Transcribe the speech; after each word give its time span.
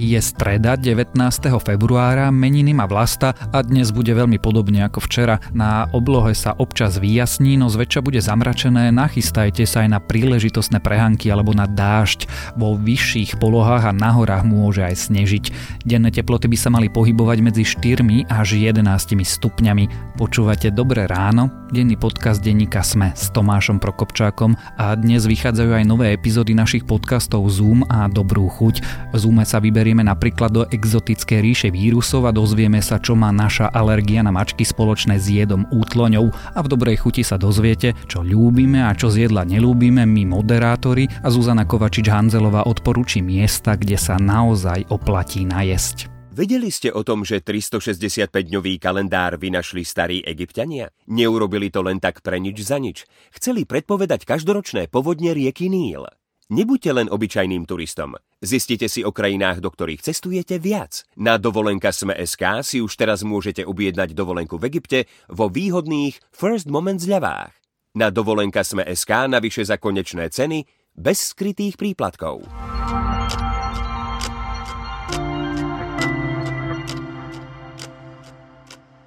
Je 0.00 0.16
streda 0.16 0.80
19. 0.80 1.12
februára, 1.60 2.32
meniny 2.32 2.72
má 2.72 2.88
Vlasta 2.88 3.36
a 3.52 3.60
dnes 3.60 3.92
bude 3.92 4.16
veľmi 4.16 4.40
podobne 4.40 4.80
ako 4.88 5.04
včera. 5.04 5.44
Na 5.52 5.92
oblohe 5.92 6.32
sa 6.32 6.56
občas 6.56 6.96
vyjasní, 6.96 7.60
no 7.60 7.68
zväčša 7.68 8.00
bude 8.00 8.16
zamračené, 8.24 8.88
nachystajte 8.96 9.68
sa 9.68 9.84
aj 9.84 9.88
na 9.92 10.00
príležitostné 10.00 10.80
prehanky 10.80 11.28
alebo 11.28 11.52
na 11.52 11.68
dážď. 11.68 12.24
Vo 12.56 12.80
vyšších 12.80 13.36
polohách 13.36 13.92
a 13.92 13.92
na 13.92 14.16
horách 14.16 14.40
môže 14.40 14.80
aj 14.80 15.12
snežiť. 15.12 15.44
Denné 15.84 16.08
teploty 16.08 16.48
by 16.48 16.56
sa 16.56 16.72
mali 16.72 16.88
pohybovať 16.88 17.38
medzi 17.44 17.68
4 17.68 18.00
až 18.24 18.56
11 18.56 18.80
stupňami. 19.20 20.16
Počúvate 20.16 20.72
Dobré 20.72 21.04
ráno, 21.12 21.52
denný 21.76 22.00
podcast 22.00 22.40
denníka 22.40 22.80
Sme 22.80 23.12
s 23.12 23.28
Tomášom 23.36 23.76
Prokopčákom 23.76 24.56
a 24.80 24.96
dnes 24.96 25.28
vychádzajú 25.28 25.76
aj 25.76 25.84
nové 25.84 26.16
epizódy 26.16 26.56
našich 26.56 26.88
podcastov 26.88 27.44
Zoom 27.52 27.84
a 27.92 28.08
Dobrú 28.08 28.48
chuť. 28.48 28.80
V 29.12 29.16
Zoome 29.20 29.44
sa 29.44 29.60
vyberie 29.60 29.89
pozrieme 29.90 30.06
napríklad 30.06 30.54
do 30.54 30.62
exotické 30.70 31.42
ríše 31.42 31.66
vírusov 31.66 32.22
a 32.22 32.30
dozvieme 32.30 32.78
sa, 32.78 33.02
čo 33.02 33.18
má 33.18 33.34
naša 33.34 33.74
alergia 33.74 34.22
na 34.22 34.30
mačky 34.30 34.62
spoločné 34.62 35.18
s 35.18 35.26
jedom 35.26 35.66
útloňou 35.66 36.30
a 36.30 36.58
v 36.62 36.70
dobrej 36.70 37.02
chuti 37.02 37.26
sa 37.26 37.34
dozviete, 37.34 37.98
čo 38.06 38.22
ľúbime 38.22 38.86
a 38.86 38.94
čo 38.94 39.10
z 39.10 39.26
jedla 39.26 39.42
nelúbime 39.42 40.06
my 40.06 40.30
moderátori 40.30 41.10
a 41.10 41.26
Zuzana 41.26 41.66
Kovačič-Hanzelová 41.66 42.70
odporúči 42.70 43.18
miesta, 43.18 43.74
kde 43.74 43.98
sa 43.98 44.14
naozaj 44.14 44.86
oplatí 44.94 45.42
najesť. 45.42 46.06
Vedeli 46.30 46.70
ste 46.70 46.94
o 46.94 47.02
tom, 47.02 47.26
že 47.26 47.42
365-dňový 47.42 48.78
kalendár 48.78 49.42
vynašli 49.42 49.82
starí 49.82 50.22
egyptiania? 50.22 50.94
Neurobili 51.10 51.74
to 51.74 51.82
len 51.82 51.98
tak 51.98 52.22
pre 52.22 52.38
nič 52.38 52.62
za 52.62 52.78
nič. 52.78 53.10
Chceli 53.34 53.66
predpovedať 53.66 54.22
každoročné 54.22 54.86
povodne 54.86 55.34
rieky 55.34 55.66
Níl. 55.66 56.06
Nebuďte 56.50 56.90
len 56.90 57.06
obyčajným 57.06 57.62
turistom. 57.62 58.18
Zistite 58.42 58.90
si 58.90 59.06
o 59.06 59.14
krajinách, 59.14 59.62
do 59.62 59.70
ktorých 59.70 60.02
cestujete 60.02 60.58
viac. 60.58 61.06
Na 61.14 61.38
dovolenka 61.38 61.94
Sme.sk 61.94 62.66
si 62.66 62.82
už 62.82 62.90
teraz 62.98 63.22
môžete 63.22 63.62
objednať 63.62 64.18
dovolenku 64.18 64.58
v 64.58 64.66
Egypte 64.66 65.06
vo 65.30 65.46
výhodných 65.46 66.18
First 66.34 66.66
Moment 66.66 66.98
zľavách. 66.98 67.54
Na 67.94 68.10
dovolenka 68.10 68.66
Sme.sk 68.66 69.30
navyše 69.30 69.62
za 69.62 69.78
konečné 69.78 70.26
ceny 70.26 70.66
bez 70.98 71.30
skrytých 71.30 71.78
príplatkov. 71.78 72.42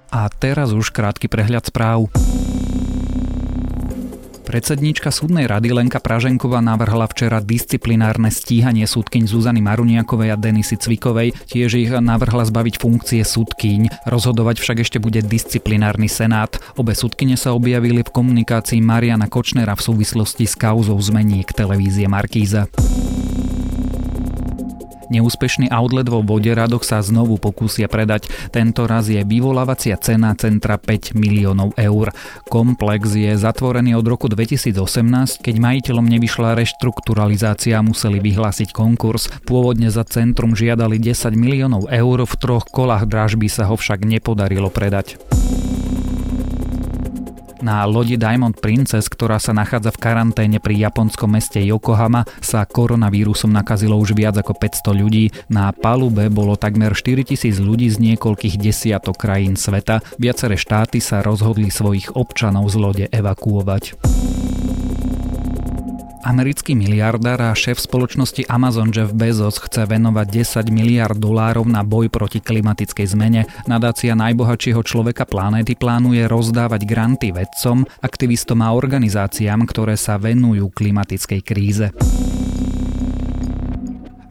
A 0.08 0.20
teraz 0.32 0.72
už 0.72 0.88
krátky 0.88 1.28
prehľad 1.28 1.68
správ. 1.68 2.08
Predsedníčka 4.54 5.10
súdnej 5.10 5.50
rady 5.50 5.74
Lenka 5.74 5.98
Praženková 5.98 6.62
navrhla 6.62 7.10
včera 7.10 7.42
disciplinárne 7.42 8.30
stíhanie 8.30 8.86
súdkyň 8.86 9.26
Zuzany 9.26 9.58
Maruniakovej 9.58 10.30
a 10.30 10.38
Denisy 10.38 10.78
Cvikovej, 10.78 11.34
tiež 11.50 11.74
ich 11.74 11.90
navrhla 11.90 12.46
zbaviť 12.46 12.78
funkcie 12.78 13.26
súdkyň. 13.26 14.06
Rozhodovať 14.06 14.62
však 14.62 14.86
ešte 14.86 15.02
bude 15.02 15.26
disciplinárny 15.26 16.06
senát. 16.06 16.54
Obe 16.78 16.94
súdkyne 16.94 17.34
sa 17.34 17.50
objavili 17.50 18.06
v 18.06 18.14
komunikácii 18.14 18.78
Mariana 18.78 19.26
Kočnera 19.26 19.74
v 19.74 19.90
súvislosti 19.90 20.46
s 20.46 20.54
kauzou 20.54 21.02
zmeniek 21.02 21.50
televízie 21.50 22.06
Markíza. 22.06 22.70
Neúspešný 25.10 25.68
outlet 25.72 26.08
vo 26.08 26.24
Voderadoch 26.24 26.84
sa 26.86 27.02
znovu 27.02 27.36
pokúsia 27.40 27.90
predať. 27.90 28.28
Tento 28.52 28.86
raz 28.88 29.08
je 29.08 29.20
vyvolávacia 29.24 29.96
cena 29.98 30.36
centra 30.38 30.76
5 30.76 31.16
miliónov 31.16 31.74
eur. 31.74 32.12
Komplex 32.48 33.16
je 33.16 33.32
zatvorený 33.34 33.96
od 33.98 34.06
roku 34.06 34.30
2018, 34.30 35.42
keď 35.42 35.54
majiteľom 35.58 36.06
nevyšla 36.06 36.56
reštrukturalizácia 36.56 37.80
a 37.80 37.86
museli 37.86 38.20
vyhlásiť 38.20 38.70
konkurs. 38.70 39.32
Pôvodne 39.48 39.88
za 39.88 40.04
centrum 40.06 40.52
žiadali 40.52 41.00
10 41.00 41.34
miliónov 41.34 41.88
eur, 41.88 42.28
v 42.28 42.34
troch 42.36 42.68
kolách 42.68 43.08
dražby 43.08 43.48
sa 43.48 43.68
ho 43.68 43.76
však 43.76 44.04
nepodarilo 44.04 44.68
predať. 44.68 45.16
Na 47.64 47.80
lodi 47.88 48.20
Diamond 48.20 48.52
Princess, 48.60 49.08
ktorá 49.08 49.40
sa 49.40 49.56
nachádza 49.56 49.88
v 49.88 49.96
karanténe 49.96 50.60
pri 50.60 50.84
japonskom 50.84 51.32
meste 51.32 51.64
Yokohama, 51.64 52.28
sa 52.44 52.68
koronavírusom 52.68 53.48
nakazilo 53.48 53.96
už 53.96 54.12
viac 54.12 54.36
ako 54.36 54.52
500 54.52 54.92
ľudí. 54.92 55.32
Na 55.48 55.72
palube 55.72 56.28
bolo 56.28 56.60
takmer 56.60 56.92
4000 56.92 57.64
ľudí 57.64 57.88
z 57.88 57.96
niekoľkých 58.04 58.60
desiatok 58.60 59.16
krajín 59.16 59.56
sveta. 59.56 60.04
Viaceré 60.20 60.60
štáty 60.60 61.00
sa 61.00 61.24
rozhodli 61.24 61.72
svojich 61.72 62.12
občanov 62.12 62.68
z 62.68 62.76
lode 62.76 63.04
evakuovať. 63.08 63.96
Americký 66.24 66.72
miliardár 66.72 67.36
a 67.38 67.52
šéf 67.52 67.76
spoločnosti 67.76 68.48
Amazon 68.48 68.88
Jeff 68.88 69.12
Bezos 69.12 69.60
chce 69.60 69.84
venovať 69.84 70.26
10 70.64 70.72
miliard 70.72 71.12
dolárov 71.20 71.68
na 71.68 71.84
boj 71.84 72.08
proti 72.08 72.40
klimatickej 72.40 73.06
zmene. 73.12 73.44
Nadácia 73.68 74.16
najbohatšieho 74.16 74.80
človeka 74.80 75.28
planéty 75.28 75.76
plánuje 75.76 76.24
rozdávať 76.24 76.88
granty 76.88 77.28
vedcom, 77.28 77.84
aktivistom 78.00 78.64
a 78.64 78.72
organizáciám, 78.72 79.68
ktoré 79.68 80.00
sa 80.00 80.16
venujú 80.16 80.72
klimatickej 80.72 81.40
kríze. 81.44 81.86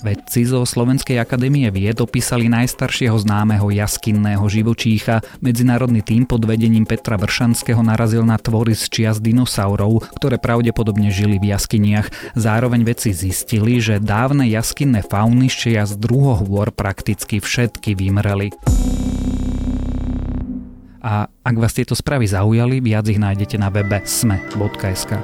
Vedci 0.03 0.43
zo 0.43 0.67
Slovenskej 0.67 1.15
akadémie 1.15 1.71
vied 1.71 2.03
opísali 2.03 2.51
najstaršieho 2.51 3.15
známeho 3.23 3.71
jaskinného 3.71 4.43
živočícha. 4.51 5.23
Medzinárodný 5.39 6.03
tým 6.03 6.27
pod 6.27 6.43
vedením 6.43 6.83
Petra 6.83 7.15
Vršanského 7.15 7.79
narazil 7.79 8.27
na 8.27 8.35
tvory 8.35 8.75
z 8.75 8.91
čias 8.91 9.23
dinosaurov, 9.23 10.03
ktoré 10.19 10.35
pravdepodobne 10.35 11.07
žili 11.07 11.39
v 11.39 11.55
jaskyniach. 11.55 12.35
Zároveň 12.35 12.83
vedci 12.83 13.15
zistili, 13.15 13.79
že 13.79 14.03
dávne 14.03 14.43
jaskinné 14.51 15.07
fauny 15.07 15.47
z 15.47 15.55
čias 15.55 15.95
druhohôr 15.95 16.75
prakticky 16.75 17.39
všetky 17.39 17.95
vymreli. 17.95 18.51
A 20.99 21.31
ak 21.31 21.55
vás 21.55 21.71
tieto 21.71 21.95
správy 21.95 22.27
zaujali, 22.27 22.83
viac 22.83 23.07
ich 23.07 23.23
nájdete 23.23 23.55
na 23.55 23.71
webe 23.71 24.03
sme.sk. 24.03 25.15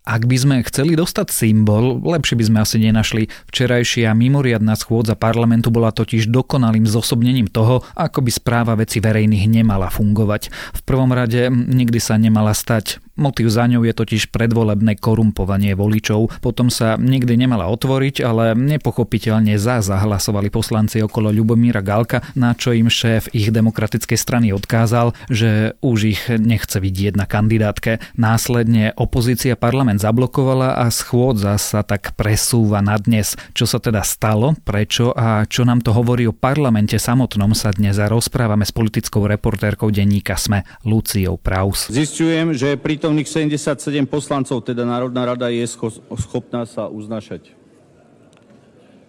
Ak 0.00 0.24
by 0.24 0.36
sme 0.40 0.56
chceli 0.64 0.96
dostať 0.96 1.28
symbol, 1.28 2.00
lepšie 2.00 2.32
by 2.40 2.44
sme 2.48 2.58
asi 2.64 2.76
nenašli. 2.80 3.28
Včerajšia 3.52 4.16
mimoriadná 4.16 4.72
schôdza 4.72 5.12
parlamentu 5.12 5.68
bola 5.68 5.92
totiž 5.92 6.32
dokonalým 6.32 6.88
zosobnením 6.88 7.44
toho, 7.44 7.84
ako 7.92 8.24
by 8.24 8.30
správa 8.32 8.72
veci 8.80 9.04
verejných 9.04 9.44
nemala 9.60 9.92
fungovať. 9.92 10.48
V 10.48 10.80
prvom 10.88 11.12
rade 11.12 11.52
nikdy 11.52 12.00
sa 12.00 12.16
nemala 12.16 12.56
stať 12.56 12.96
Motív 13.20 13.52
za 13.52 13.68
ňou 13.68 13.84
je 13.84 13.92
totiž 13.92 14.32
predvolebné 14.32 14.96
korumpovanie 14.96 15.76
voličov. 15.76 16.40
Potom 16.40 16.72
sa 16.72 16.96
nikdy 16.96 17.36
nemala 17.36 17.68
otvoriť, 17.68 18.24
ale 18.24 18.56
nepochopiteľne 18.56 19.60
za 19.60 19.84
zahlasovali 19.84 20.48
poslanci 20.48 21.04
okolo 21.04 21.28
Ľubomíra 21.28 21.84
Galka, 21.84 22.24
na 22.32 22.56
čo 22.56 22.72
im 22.72 22.88
šéf 22.88 23.28
ich 23.36 23.52
demokratickej 23.52 24.16
strany 24.16 24.56
odkázal, 24.56 25.12
že 25.28 25.76
už 25.84 25.98
ich 26.08 26.22
nechce 26.32 26.80
vidieť 26.80 27.20
na 27.20 27.28
kandidátke. 27.28 28.00
Následne 28.16 28.96
opozícia 28.96 29.52
parlament 29.52 30.00
zablokovala 30.00 30.80
a 30.80 30.88
schôdza 30.88 31.60
sa 31.60 31.84
tak 31.84 32.16
presúva 32.16 32.80
na 32.80 32.96
dnes. 32.96 33.36
Čo 33.52 33.68
sa 33.68 33.76
teda 33.84 34.00
stalo, 34.00 34.56
prečo 34.64 35.12
a 35.12 35.44
čo 35.44 35.68
nám 35.68 35.84
to 35.84 35.92
hovorí 35.92 36.24
o 36.24 36.32
parlamente 36.32 36.96
samotnom 36.96 37.52
sa 37.52 37.68
dnes 37.76 38.00
rozprávame 38.00 38.64
s 38.64 38.72
politickou 38.72 39.28
reportérkou 39.28 39.92
denníka 39.92 40.40
SME 40.40 40.64
Luciou 40.88 41.36
Praus. 41.36 41.92
Zistujem, 41.92 42.56
že 42.56 42.80
pritom 42.80 43.09
prítomných 43.10 43.26
77 43.58 44.06
poslancov, 44.06 44.62
teda 44.62 44.86
Národná 44.86 45.26
rada 45.26 45.50
je 45.50 45.66
schopná 46.14 46.62
sa 46.62 46.86
uznašať. 46.86 47.58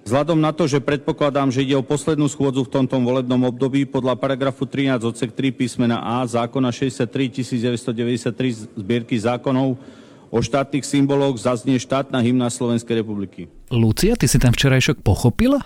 Vzhľadom 0.01 0.41
na 0.41 0.50
to, 0.50 0.66
že 0.66 0.81
predpokladám, 0.81 1.53
že 1.53 1.62
ide 1.62 1.78
o 1.78 1.85
poslednú 1.85 2.25
schôdzu 2.25 2.66
v 2.66 2.73
tomto 2.73 2.97
volebnom 2.97 3.45
období, 3.45 3.85
podľa 3.85 4.17
paragrafu 4.17 4.66
13 4.66 5.06
odsek 5.06 5.29
3 5.38 5.53
písmena 5.53 6.01
A 6.01 6.25
zákona 6.25 6.73
63 6.73 7.46
1993 7.46 8.73
zbierky 8.73 9.14
zákonov 9.22 9.78
o 10.34 10.40
štátnych 10.41 10.81
symboloch 10.81 11.37
zaznie 11.37 11.78
štátna 11.78 12.17
hymna 12.25 12.49
Slovenskej 12.49 13.05
republiky. 13.05 13.46
Lucia, 13.70 14.17
ty 14.17 14.25
si 14.25 14.41
ten 14.41 14.49
včerajšok 14.49 15.05
pochopila? 15.05 15.61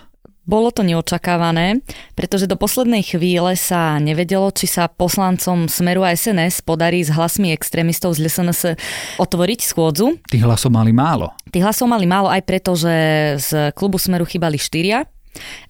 Bolo 0.46 0.70
to 0.70 0.86
neočakávané, 0.86 1.82
pretože 2.14 2.46
do 2.46 2.54
poslednej 2.54 3.02
chvíle 3.02 3.58
sa 3.58 3.98
nevedelo, 3.98 4.54
či 4.54 4.70
sa 4.70 4.86
poslancom 4.86 5.66
Smeru 5.66 6.06
a 6.06 6.14
SNS 6.14 6.62
podarí 6.62 7.02
s 7.02 7.10
hlasmi 7.10 7.50
extrémistov 7.50 8.14
z 8.14 8.30
LSNS 8.30 8.78
otvoriť 9.18 9.60
schôdzu. 9.66 10.22
Tých 10.30 10.46
hlasov 10.46 10.70
mali 10.70 10.94
málo. 10.94 11.34
Tých 11.50 11.66
hlasov 11.66 11.90
mali 11.90 12.06
málo 12.06 12.30
aj 12.30 12.46
preto, 12.46 12.78
že 12.78 12.94
z 13.42 13.74
klubu 13.74 13.98
Smeru 13.98 14.22
chýbali 14.22 14.54
štyria 14.54 15.02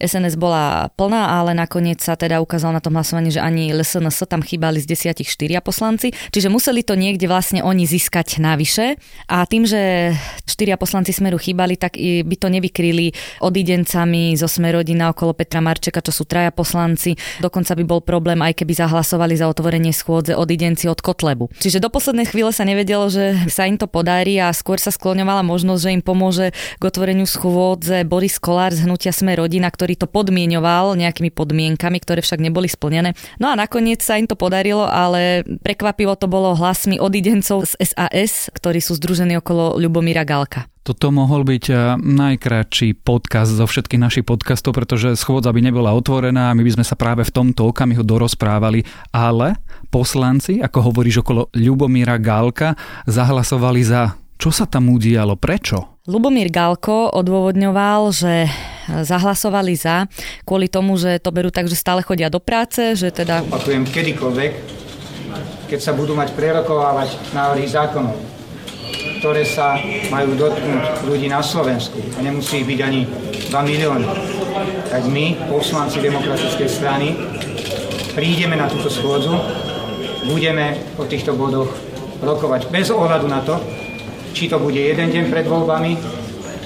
SNS 0.02 0.34
bola 0.36 0.88
plná, 0.94 1.40
ale 1.42 1.54
nakoniec 1.56 2.02
sa 2.02 2.18
teda 2.18 2.38
ukázalo 2.42 2.76
na 2.76 2.82
tom 2.84 2.94
hlasovaní, 2.94 3.32
že 3.32 3.40
ani 3.40 3.72
LSNS 3.72 4.26
tam 4.28 4.42
chýbali 4.42 4.82
z 4.82 4.90
desiatich 4.90 5.30
štyria 5.30 5.62
poslanci, 5.64 6.12
čiže 6.34 6.50
museli 6.50 6.82
to 6.82 6.98
niekde 6.98 7.30
vlastne 7.30 7.62
oni 7.62 7.86
získať 7.86 8.38
navyše 8.42 8.98
a 9.30 9.46
tým, 9.46 9.64
že 9.64 10.12
štyria 10.46 10.74
poslanci 10.80 11.12
Smeru 11.12 11.36
chýbali, 11.36 11.76
tak 11.76 11.98
by 12.00 12.36
to 12.38 12.48
nevykryli 12.48 13.12
odidencami 13.44 14.34
zo 14.34 14.48
Smerodina 14.48 15.12
okolo 15.12 15.36
Petra 15.36 15.60
Marčeka, 15.60 16.00
čo 16.00 16.12
sú 16.12 16.24
traja 16.24 16.50
poslanci. 16.54 17.18
Dokonca 17.38 17.76
by 17.76 17.84
bol 17.84 18.00
problém, 18.00 18.40
aj 18.40 18.62
keby 18.62 18.72
zahlasovali 18.72 19.36
za 19.36 19.50
otvorenie 19.50 19.92
schôdze 19.92 20.32
odidenci 20.32 20.88
od 20.88 21.00
Kotlebu. 21.00 21.50
Čiže 21.60 21.82
do 21.82 21.92
poslednej 21.92 22.28
chvíle 22.28 22.52
sa 22.52 22.64
nevedelo, 22.64 23.08
že 23.12 23.36
sa 23.52 23.68
im 23.68 23.76
to 23.76 23.84
podarí 23.88 24.38
a 24.40 24.52
skôr 24.52 24.80
sa 24.80 24.94
skloňovala 24.94 25.44
možnosť, 25.44 25.80
že 25.82 25.94
im 25.94 26.02
pomôže 26.04 26.46
k 26.52 26.82
otvoreniu 26.82 27.28
schôdze 27.28 28.04
Boris 28.08 28.40
Kolár 28.40 28.72
z 28.72 28.88
hnutia 28.88 29.12
Sme 29.12 29.36
rodina, 29.56 29.72
ktorý 29.72 29.96
to 29.96 30.04
podmienoval 30.04 31.00
nejakými 31.00 31.32
podmienkami, 31.32 31.96
ktoré 32.04 32.20
však 32.20 32.44
neboli 32.44 32.68
splnené. 32.68 33.16
No 33.40 33.48
a 33.48 33.56
nakoniec 33.56 34.04
sa 34.04 34.20
im 34.20 34.28
to 34.28 34.36
podarilo, 34.36 34.84
ale 34.84 35.48
prekvapivo 35.64 36.12
to 36.20 36.28
bolo 36.28 36.52
hlasmi 36.52 37.00
odidencov 37.00 37.64
z 37.64 37.72
SAS, 37.80 38.52
ktorí 38.52 38.84
sú 38.84 39.00
združení 39.00 39.40
okolo 39.40 39.80
Ľubomíra 39.80 40.28
Galka. 40.28 40.68
Toto 40.84 41.08
mohol 41.08 41.48
byť 41.48 41.64
eh, 41.72 41.78
najkračší 41.96 43.00
podcast 43.00 43.56
zo 43.56 43.64
všetkých 43.64 44.04
našich 44.04 44.24
podcastov, 44.28 44.76
pretože 44.76 45.16
schôdza 45.16 45.50
by 45.50 45.64
nebola 45.64 45.96
otvorená 45.96 46.52
a 46.52 46.54
my 46.54 46.60
by 46.60 46.76
sme 46.76 46.84
sa 46.84 47.00
práve 47.00 47.24
v 47.24 47.32
tomto 47.32 47.72
okamihu 47.72 48.04
dorozprávali, 48.04 48.84
ale 49.10 49.56
poslanci, 49.88 50.60
ako 50.60 50.92
hovoríš 50.92 51.24
okolo 51.24 51.48
Ľubomíra 51.56 52.20
Gálka, 52.20 52.76
zahlasovali 53.08 53.82
za 53.82 54.14
čo 54.36 54.52
sa 54.52 54.68
tam 54.68 54.92
udialo? 54.92 55.40
Prečo? 55.40 56.04
Lubomír 56.06 56.52
Galko 56.52 57.08
odôvodňoval, 57.08 58.12
že 58.12 58.52
zahlasovali 58.86 59.74
za 59.74 60.06
kvôli 60.46 60.70
tomu, 60.70 60.94
že 60.96 61.18
to 61.18 61.34
berú 61.34 61.50
tak, 61.50 61.66
že 61.66 61.78
stále 61.78 62.00
chodia 62.02 62.30
do 62.30 62.38
práce, 62.38 62.94
že 62.94 63.10
teda... 63.10 63.42
Opakujem, 63.50 63.84
kedykoľvek, 63.86 64.52
keď 65.66 65.80
sa 65.82 65.92
budú 65.92 66.14
mať 66.14 66.32
prerokovávať 66.38 67.34
návrhy 67.34 67.66
zákonov, 67.66 68.16
ktoré 69.18 69.42
sa 69.42 69.74
majú 70.08 70.38
dotknúť 70.38 71.08
ľudí 71.08 71.26
na 71.26 71.42
Slovensku 71.42 71.98
a 72.14 72.18
nemusí 72.22 72.62
byť 72.62 72.78
ani 72.82 73.00
2 73.50 73.50
milióny. 73.50 74.06
Tak 74.88 75.02
my, 75.10 75.50
poslanci 75.50 75.98
demokratickej 75.98 76.68
strany, 76.70 77.08
prídeme 78.14 78.56
na 78.56 78.70
túto 78.70 78.88
schôdzu, 78.88 79.34
budeme 80.30 80.78
o 80.96 81.04
týchto 81.04 81.34
bodoch 81.34 81.68
rokovať 82.22 82.72
bez 82.72 82.88
ohľadu 82.88 83.26
na 83.28 83.44
to, 83.44 83.60
či 84.32 84.48
to 84.48 84.56
bude 84.60 84.76
jeden 84.76 85.12
deň 85.12 85.24
pred 85.32 85.46
voľbami, 85.48 85.96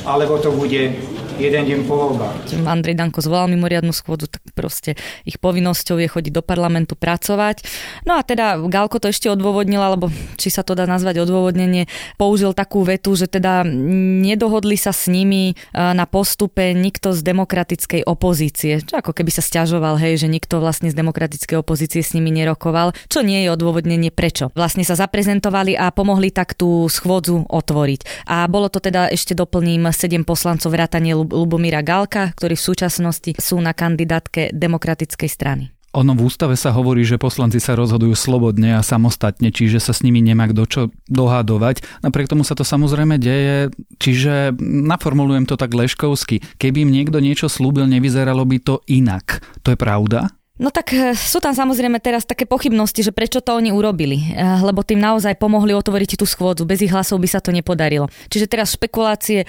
alebo 0.07 0.39
to 0.39 0.55
bude 0.55 1.10
jeden 1.41 1.63
deň 1.65 1.81
po 1.89 1.95
voľbách. 1.97 2.69
Andrej 2.69 3.01
Danko 3.01 3.25
zvolal 3.25 3.49
mimoriadnu 3.49 3.97
schôdzu, 3.97 4.29
tak 4.29 4.45
proste 4.53 5.01
ich 5.25 5.41
povinnosťou 5.41 5.97
je 5.97 6.09
chodiť 6.13 6.33
do 6.37 6.45
parlamentu 6.45 6.93
pracovať. 7.01 7.65
No 8.05 8.21
a 8.21 8.21
teda 8.21 8.61
Galko 8.61 9.01
to 9.01 9.09
ešte 9.09 9.33
odôvodnila, 9.33 9.89
alebo 9.89 10.13
či 10.37 10.53
sa 10.53 10.61
to 10.61 10.77
dá 10.77 10.85
nazvať 10.85 11.25
odôvodnenie, 11.25 11.89
použil 12.21 12.53
takú 12.53 12.85
vetu, 12.85 13.17
že 13.17 13.25
teda 13.25 13.65
nedohodli 13.65 14.77
sa 14.77 14.93
s 14.93 15.09
nimi 15.09 15.53
e, 15.53 15.55
na 15.73 16.05
postupe 16.05 16.77
nikto 16.77 17.17
z 17.17 17.25
demokratickej 17.25 18.05
opozície. 18.05 18.85
Čo 18.85 19.01
ako 19.01 19.17
keby 19.17 19.33
sa 19.33 19.41
stiažoval, 19.41 19.97
hej, 19.97 20.21
že 20.21 20.29
nikto 20.29 20.61
vlastne 20.61 20.93
z 20.93 20.99
demokratickej 20.99 21.57
opozície 21.57 22.05
s 22.05 22.13
nimi 22.13 22.29
nerokoval, 22.29 22.93
čo 23.09 23.25
nie 23.25 23.49
je 23.49 23.49
odôvodnenie 23.49 24.13
prečo. 24.13 24.53
Vlastne 24.53 24.85
sa 24.85 24.93
zaprezentovali 24.93 25.73
a 25.73 25.89
pomohli 25.89 26.29
tak 26.29 26.53
tú 26.53 26.85
schôdzu 26.93 27.49
otvoriť. 27.49 28.29
A 28.29 28.45
bolo 28.45 28.69
to 28.69 28.83
teda 28.83 29.09
ešte 29.09 29.33
doplním 29.33 29.89
7 29.89 30.29
poslancov 30.29 30.75
vrátanie 30.75 31.17
Lubomíra 31.31 31.81
Galka, 31.81 32.35
ktorí 32.35 32.59
v 32.59 32.67
súčasnosti 32.67 33.31
sú 33.39 33.63
na 33.63 33.73
kandidátke 33.73 34.51
demokratickej 34.53 35.31
strany. 35.31 35.65
Ono 35.91 36.15
v 36.15 36.23
ústave 36.23 36.55
sa 36.55 36.71
hovorí, 36.71 37.03
že 37.03 37.19
poslanci 37.19 37.59
sa 37.59 37.75
rozhodujú 37.75 38.15
slobodne 38.15 38.79
a 38.79 38.87
samostatne, 38.87 39.51
čiže 39.51 39.83
sa 39.83 39.91
s 39.91 40.07
nimi 40.07 40.23
nemá 40.23 40.47
kto 40.47 40.63
čo 40.71 40.83
dohadovať. 41.11 41.83
Napriek 42.07 42.31
tomu 42.31 42.47
sa 42.47 42.55
to 42.55 42.63
samozrejme 42.63 43.19
deje, 43.19 43.75
čiže 43.99 44.55
naformulujem 44.63 45.51
to 45.51 45.59
tak 45.59 45.75
leškovsky. 45.75 46.47
Keby 46.63 46.87
im 46.87 46.95
niekto 46.95 47.19
niečo 47.19 47.51
slúbil, 47.51 47.91
nevyzeralo 47.91 48.47
by 48.47 48.59
to 48.63 48.79
inak. 48.87 49.43
To 49.67 49.75
je 49.75 49.79
pravda? 49.79 50.31
No 50.61 50.69
tak 50.69 50.93
eh, 50.93 51.17
sú 51.17 51.41
tam 51.41 51.57
samozrejme 51.57 51.97
teraz 52.05 52.29
také 52.29 52.45
pochybnosti, 52.45 53.01
že 53.01 53.17
prečo 53.17 53.41
to 53.41 53.57
oni 53.57 53.73
urobili, 53.73 54.37
eh, 54.37 54.61
lebo 54.61 54.85
tým 54.85 55.01
naozaj 55.01 55.41
pomohli 55.41 55.73
otvoriť 55.73 56.21
tú 56.21 56.29
schôdzu. 56.29 56.69
Bez 56.69 56.85
ich 56.85 56.93
hlasov 56.93 57.17
by 57.17 57.29
sa 57.33 57.41
to 57.41 57.49
nepodarilo. 57.49 58.13
Čiže 58.29 58.45
teraz 58.45 58.77
špekulácie, 58.77 59.49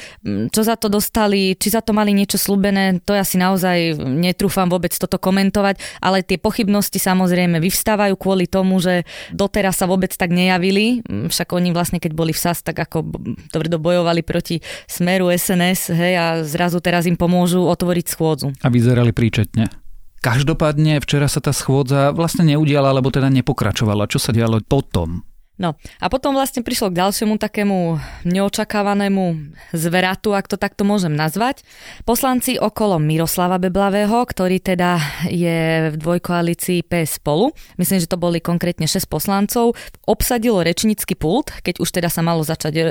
čo 0.56 0.62
za 0.63 0.80
to 0.80 0.88
dostali, 0.88 1.60
či 1.60 1.68
za 1.68 1.84
to 1.84 1.92
mali 1.92 2.16
niečo 2.16 2.40
slúbené, 2.40 3.04
to 3.04 3.12
ja 3.12 3.28
si 3.28 3.36
naozaj 3.36 4.00
netrúfam 4.00 4.72
vôbec 4.72 4.96
toto 4.96 5.19
komentovať, 5.19 6.00
ale 6.00 6.24
tie 6.24 6.40
pochybnosti 6.40 6.96
samozrejme 6.96 7.60
vyvstávajú 7.60 8.16
kvôli 8.16 8.48
tomu, 8.48 8.80
že 8.80 9.04
doteraz 9.36 9.84
sa 9.84 9.92
vôbec 9.92 10.16
tak 10.16 10.31
nejavili, 10.31 11.04
však 11.04 11.52
oni 11.52 11.75
vlastne 11.75 12.00
keď 12.00 12.16
boli 12.16 12.31
v 12.31 12.40
SAS, 12.40 12.63
tak 12.63 12.80
ako 12.80 13.12
tvrdo 13.52 13.81
bojovali 13.81 14.24
proti 14.24 14.63
smeru 14.88 15.28
SNS, 15.28 15.92
hej, 15.92 16.13
a 16.16 16.25
zrazu 16.48 16.80
teraz 16.80 17.04
im 17.04 17.19
pomôžu 17.19 17.68
otvoriť 17.68 18.06
schôdzu. 18.08 18.56
A 18.63 18.72
vyzerali 18.72 19.12
príčetne. 19.12 19.81
Každopádne 20.22 21.02
včera 21.02 21.26
sa 21.26 21.42
tá 21.42 21.50
schôdza 21.50 22.14
vlastne 22.14 22.46
neudiala, 22.54 22.94
alebo 22.94 23.10
teda 23.10 23.34
nepokračovala. 23.34 24.06
Čo 24.06 24.22
sa 24.22 24.30
dialo 24.30 24.62
potom? 24.62 25.26
No 25.62 25.78
a 26.02 26.10
potom 26.10 26.34
vlastne 26.34 26.66
prišlo 26.66 26.90
k 26.90 27.06
ďalšiemu 27.06 27.38
takému 27.38 28.02
neočakávanému 28.25 29.54
zveratu, 29.78 30.34
ak 30.34 30.50
to 30.50 30.58
takto 30.58 30.81
môžem 30.81 31.13
nazvať. 31.13 31.62
Poslanci 32.02 32.58
okolo 32.58 32.98
Miroslava 32.98 33.62
Beblavého, 33.62 34.25
ktorý 34.25 34.58
teda 34.58 34.98
je 35.30 35.94
v 35.94 35.96
dvojkoalícii 36.02 36.81
PS 36.90 37.22
spolu, 37.22 37.54
myslím, 37.78 38.02
že 38.02 38.10
to 38.10 38.18
boli 38.18 38.42
konkrétne 38.42 38.90
6 38.90 39.06
poslancov, 39.06 39.78
obsadilo 40.10 40.66
rečnícky 40.66 41.13
pult, 41.13 41.54
keď 41.62 41.78
už 41.78 41.94
teda 41.94 42.10
sa 42.10 42.25
malo 42.25 42.42
začať 42.42 42.74
e, 42.81 42.84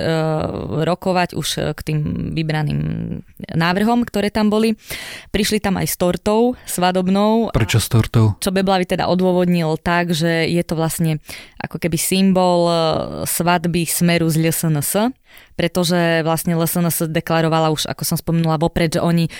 rokovať 0.86 1.34
už 1.34 1.74
k 1.74 1.80
tým 1.82 1.98
vybraným 2.38 2.80
návrhom, 3.50 4.06
ktoré 4.06 4.30
tam 4.30 4.46
boli. 4.46 4.78
Prišli 5.34 5.58
tam 5.58 5.74
aj 5.74 5.90
s 5.90 5.98
tortou 5.98 6.54
svadobnou. 6.70 7.50
Prečo 7.50 7.82
s 7.82 7.90
tortou? 7.90 8.38
Čo 8.38 8.54
Beblavy 8.54 8.86
teda 8.86 9.10
odôvodnil 9.10 9.74
tak, 9.82 10.14
že 10.14 10.46
je 10.46 10.62
to 10.62 10.78
vlastne 10.78 11.18
ako 11.58 11.82
keby 11.82 11.98
symbol 11.98 12.59
organizoval 12.60 13.26
svatby 13.26 13.86
Smeru 13.86 14.30
z 14.30 14.36
LSNS 14.36 14.96
pretože 15.54 16.24
vlastne 16.24 16.56
LSNS 16.56 17.12
deklarovala 17.12 17.68
už, 17.68 17.84
ako 17.84 18.02
som 18.06 18.16
spomenula 18.16 18.56
vopred, 18.56 18.96
že 18.96 19.00
oni 19.04 19.28
e, 19.28 19.30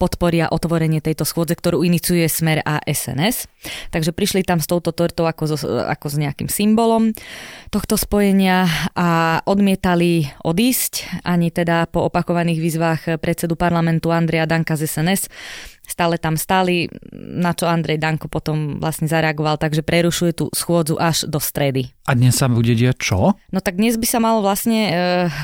podporia 0.00 0.48
otvorenie 0.48 1.04
tejto 1.04 1.28
schôdze, 1.28 1.52
ktorú 1.52 1.84
iniciuje 1.84 2.24
Smer 2.26 2.64
a 2.64 2.80
SNS. 2.88 3.44
Takže 3.92 4.16
prišli 4.16 4.40
tam 4.40 4.62
s 4.62 4.66
touto 4.70 4.96
tortou 4.96 5.28
ako, 5.28 5.44
so, 5.52 5.56
ako 5.84 6.06
s 6.08 6.16
nejakým 6.16 6.48
symbolom 6.48 7.12
tohto 7.68 8.00
spojenia 8.00 8.66
a 8.96 9.40
odmietali 9.44 10.32
odísť, 10.40 11.22
ani 11.28 11.52
teda 11.52 11.92
po 11.92 12.08
opakovaných 12.08 12.58
výzvach 12.58 13.00
predsedu 13.20 13.54
parlamentu 13.54 14.08
Andreja 14.08 14.48
Danka 14.48 14.80
z 14.80 14.88
SNS 14.88 15.28
stále 15.90 16.22
tam 16.22 16.38
stáli, 16.38 16.86
na 17.18 17.50
čo 17.50 17.66
Andrej 17.66 17.98
Danko 17.98 18.30
potom 18.30 18.78
vlastne 18.78 19.10
zareagoval, 19.10 19.58
takže 19.58 19.82
prerušuje 19.82 20.32
tú 20.38 20.46
schôdzu 20.54 20.94
až 20.94 21.26
do 21.26 21.42
stredy. 21.42 21.90
A 22.06 22.14
dnes 22.14 22.38
sa 22.38 22.46
bude 22.46 22.70
diať 22.78 23.02
čo? 23.02 23.34
No 23.50 23.58
tak 23.58 23.74
dnes 23.74 23.98
by 23.98 24.06
sa 24.06 24.22
malo 24.22 24.38
vlastne 24.38 24.80
e, 24.86 24.92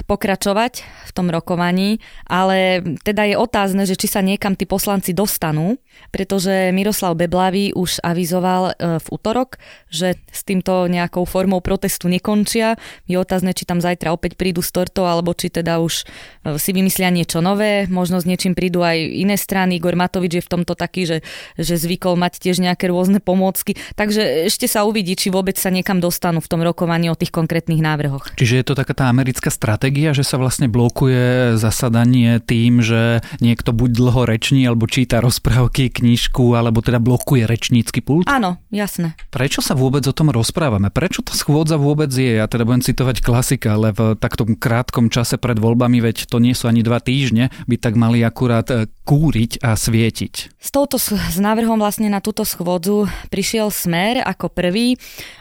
pokračovať 0.08 0.72
v 0.80 1.10
tom 1.12 1.28
rokovaní, 1.28 2.00
ale 2.24 2.80
teda 3.04 3.28
je 3.28 3.36
otázne, 3.36 3.84
že 3.84 3.98
či 3.98 4.08
sa 4.08 4.24
niekam 4.24 4.56
tí 4.56 4.64
poslanci 4.64 5.12
dostanú, 5.12 5.76
pretože 6.12 6.72
Miroslav 6.72 7.16
Beblavý 7.16 7.72
už 7.76 8.00
avizoval 8.04 8.72
e, 8.76 9.00
v 9.00 9.06
útorok, 9.10 9.60
že 9.88 10.16
s 10.28 10.40
týmto 10.44 10.88
nejakou 10.88 11.24
formou 11.24 11.60
protestu 11.64 12.08
nekončia. 12.08 12.76
Je 13.08 13.16
otázne, 13.16 13.56
či 13.56 13.64
tam 13.64 13.80
zajtra 13.80 14.12
opäť 14.12 14.36
prídu 14.36 14.60
s 14.60 14.70
tortou, 14.72 15.08
alebo 15.08 15.32
či 15.32 15.48
teda 15.48 15.80
už 15.80 16.04
e, 16.04 16.60
si 16.60 16.70
vymyslia 16.76 17.08
niečo 17.08 17.40
nové, 17.40 17.88
možno 17.88 18.20
s 18.20 18.28
niečím 18.28 18.52
prídu 18.52 18.84
aj 18.84 18.96
iné 18.96 19.36
strany. 19.40 19.80
Igor 19.80 19.96
Matovič 19.96 20.40
je 20.40 20.44
v 20.44 20.52
tomto 20.52 20.76
taký, 20.76 21.08
že, 21.08 21.18
že 21.56 21.74
zvykol 21.80 22.16
mať 22.16 22.40
tiež 22.40 22.60
nejaké 22.60 22.88
rôzne 22.92 23.18
pomôcky. 23.20 23.76
Takže 23.96 24.46
ešte 24.48 24.68
sa 24.68 24.84
uvidí, 24.84 25.16
či 25.16 25.32
vôbec 25.32 25.56
sa 25.56 25.72
niekam 25.72 25.98
dostanú 25.98 26.44
v 26.44 26.48
tom 26.48 26.60
rokovaní 26.60 27.08
o 27.08 27.16
tých 27.18 27.32
konkrétnych 27.32 27.80
návrhoch. 27.80 28.36
Čiže 28.36 28.54
je 28.62 28.66
to 28.66 28.74
taká 28.76 28.92
tá 28.92 29.08
americká 29.08 29.48
stratégia, 29.66 30.14
že 30.14 30.22
sa 30.22 30.38
vlastne 30.38 30.70
blokuje 30.70 31.58
zasadanie 31.58 32.38
tým, 32.38 32.86
že 32.86 33.18
niekto 33.42 33.74
buď 33.74 33.98
dlho 33.98 34.22
reční 34.22 34.62
alebo 34.62 34.86
číta 34.86 35.18
rozprávky, 35.18 35.90
knižku, 35.90 36.54
alebo 36.54 36.86
teda 36.86 37.02
blokuje 37.02 37.50
rečnícky 37.50 37.98
pult? 37.98 38.30
Áno, 38.30 38.62
jasné. 38.70 39.18
Prečo 39.34 39.58
sa 39.58 39.74
vôbec 39.74 40.06
o 40.06 40.14
tom 40.14 40.30
rozprávame? 40.30 40.94
Prečo 40.94 41.26
tá 41.26 41.34
schôdza 41.34 41.82
vôbec 41.82 42.14
je? 42.14 42.38
Ja 42.38 42.46
teda 42.46 42.62
budem 42.62 42.86
citovať 42.86 43.26
klasika, 43.26 43.74
ale 43.74 43.90
v 43.90 44.14
takto 44.14 44.46
krátkom 44.46 45.10
čase 45.10 45.34
pred 45.34 45.58
voľbami, 45.58 45.98
veď 45.98 46.30
to 46.30 46.38
nie 46.38 46.54
sú 46.54 46.70
ani 46.70 46.86
dva 46.86 47.02
týždne, 47.02 47.50
by 47.66 47.74
tak 47.74 47.98
mali 47.98 48.22
akurát 48.22 48.70
e, 48.70 48.86
kúriť 49.02 49.66
a 49.66 49.74
svietiť? 49.74 50.62
S 50.62 50.70
touto 50.70 50.94
s 51.02 51.42
návrhom 51.42 51.82
vlastne 51.82 52.06
na 52.06 52.22
túto 52.22 52.46
schôdzu 52.46 53.10
prišiel 53.34 53.74
Smer 53.74 54.22
ako 54.22 54.46
prvý. 54.46 54.94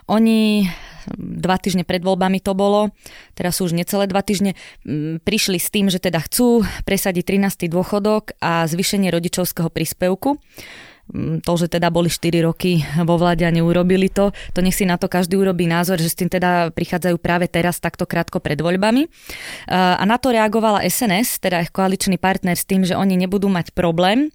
Oni 0.10 0.65
dva 1.14 1.62
týždne 1.62 1.86
pred 1.86 2.02
voľbami 2.02 2.42
to 2.42 2.58
bolo, 2.58 2.90
teraz 3.38 3.62
sú 3.62 3.70
už 3.70 3.78
necelé 3.78 4.10
dva 4.10 4.26
týždne, 4.26 4.58
prišli 5.22 5.62
s 5.62 5.70
tým, 5.70 5.94
že 5.94 6.02
teda 6.02 6.22
chcú 6.26 6.66
presadiť 6.84 7.24
13. 7.24 7.70
dôchodok 7.70 8.38
a 8.42 8.66
zvýšenie 8.66 9.14
rodičovského 9.14 9.70
príspevku. 9.70 10.42
Mm, 11.06 11.46
to, 11.46 11.54
že 11.54 11.70
teda 11.70 11.94
boli 11.94 12.10
4 12.10 12.42
roky 12.42 12.82
vo 13.06 13.22
vláde 13.22 13.46
a 13.46 13.54
neurobili 13.54 14.10
to, 14.10 14.34
to 14.58 14.66
nech 14.66 14.74
si 14.74 14.90
na 14.90 14.98
to 14.98 15.06
každý 15.06 15.38
urobí 15.38 15.70
názor, 15.70 16.02
že 16.02 16.10
s 16.10 16.18
tým 16.18 16.34
teda 16.34 16.74
prichádzajú 16.74 17.22
práve 17.22 17.46
teraz 17.46 17.78
takto 17.78 18.10
krátko 18.10 18.42
pred 18.42 18.58
voľbami. 18.58 19.06
A 19.70 20.02
na 20.02 20.18
to 20.18 20.34
reagovala 20.34 20.82
SNS, 20.82 21.46
teda 21.46 21.62
ich 21.62 21.70
koaličný 21.70 22.18
partner 22.18 22.58
s 22.58 22.66
tým, 22.66 22.82
že 22.82 22.98
oni 22.98 23.22
nebudú 23.22 23.46
mať 23.54 23.78
problém 23.78 24.34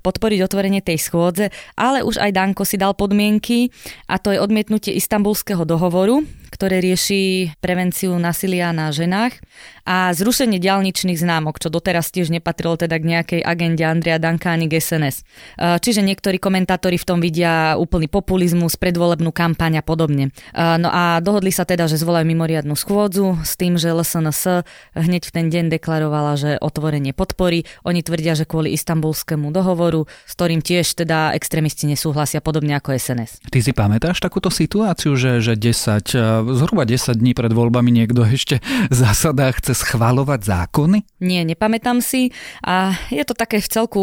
podporiť 0.00 0.40
otvorenie 0.48 0.80
tej 0.80 0.96
schôdze, 0.96 1.52
ale 1.76 2.00
už 2.00 2.24
aj 2.24 2.32
Danko 2.32 2.64
si 2.64 2.80
dal 2.80 2.96
podmienky 2.96 3.68
a 4.08 4.16
to 4.16 4.32
je 4.32 4.40
odmietnutie 4.40 4.96
istambulského 4.96 5.68
dohovoru, 5.68 6.24
ktoré 6.56 6.80
rieši 6.80 7.52
prevenciu 7.60 8.16
násilia 8.16 8.72
na 8.72 8.88
ženách 8.88 9.36
a 9.86 10.10
zrušenie 10.10 10.58
diálničných 10.58 11.14
známok, 11.14 11.62
čo 11.62 11.70
doteraz 11.70 12.10
tiež 12.10 12.34
nepatrilo 12.34 12.74
teda 12.74 12.98
k 12.98 13.04
nejakej 13.06 13.40
agende 13.46 13.86
Andrea 13.86 14.18
Danka 14.18 14.50
ani 14.50 14.66
k 14.66 14.82
SNS. 14.82 15.22
E, 15.22 15.78
čiže 15.78 16.02
niektorí 16.02 16.42
komentátori 16.42 16.98
v 16.98 17.06
tom 17.06 17.22
vidia 17.22 17.78
úplný 17.78 18.10
populizmus, 18.10 18.74
predvolebnú 18.74 19.30
kampaň 19.30 19.78
a 19.78 19.82
podobne. 19.86 20.34
E, 20.50 20.60
no 20.82 20.90
a 20.90 21.22
dohodli 21.22 21.54
sa 21.54 21.62
teda, 21.62 21.86
že 21.86 22.02
zvolajú 22.02 22.26
mimoriadnu 22.26 22.74
schôdzu 22.74 23.38
s 23.46 23.54
tým, 23.54 23.78
že 23.78 23.94
LSNS 23.94 24.66
hneď 24.98 25.22
v 25.22 25.32
ten 25.32 25.46
deň 25.54 25.78
deklarovala, 25.78 26.34
že 26.34 26.50
otvorenie 26.58 27.14
podpory. 27.14 27.62
Oni 27.86 28.02
tvrdia, 28.02 28.34
že 28.34 28.42
kvôli 28.42 28.74
istambulskému 28.74 29.54
dohovoru, 29.54 30.10
s 30.26 30.32
ktorým 30.34 30.66
tiež 30.66 30.98
teda 30.98 31.38
extrémisti 31.38 31.86
nesúhlasia, 31.86 32.42
podobne 32.42 32.74
ako 32.74 32.98
SNS. 32.98 33.46
Ty 33.46 33.58
si 33.62 33.70
pamätáš 33.70 34.18
takúto 34.18 34.50
situáciu, 34.50 35.14
že, 35.14 35.38
že 35.38 35.54
10, 35.54 36.10
e, 36.10 36.26
zhruba 36.58 36.82
10 36.82 37.14
dní 37.14 37.38
pred 37.38 37.54
voľbami 37.54 37.94
niekto 37.94 38.26
ešte 38.26 38.58
zásada 38.90 39.54
chce 39.54 39.75
schvalovať 39.76 40.40
zákony? 40.40 41.20
Nie, 41.20 41.44
nepamätám 41.44 42.00
si 42.00 42.32
a 42.64 42.96
je 43.12 43.20
to 43.28 43.36
také 43.36 43.60
v 43.60 43.68
celku, 43.68 44.02